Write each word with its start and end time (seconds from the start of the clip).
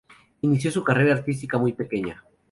Inició 0.41 0.71
su 0.71 0.83
carrera 0.83 1.13
artística 1.13 1.59
muy 1.59 1.73
pequeña. 1.73 2.23